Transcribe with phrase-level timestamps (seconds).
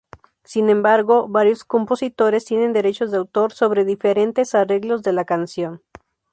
[0.43, 5.83] Sin embargo, varios compositores tienen derechos de autor sobre diferentes arreglos de la canción.